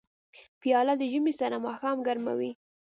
پیاله 0.61 0.93
د 0.97 1.03
ژمي 1.11 1.33
سړه 1.39 1.57
ماښام 1.65 1.97
ګرموي. 2.07 2.51